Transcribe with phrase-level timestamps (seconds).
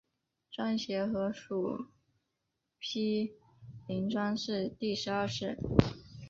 [0.51, 1.89] 庄学和属
[2.79, 3.35] 毗
[3.87, 5.59] 陵庄氏第十二世。